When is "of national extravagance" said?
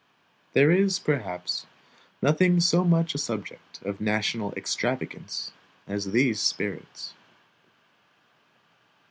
3.83-5.51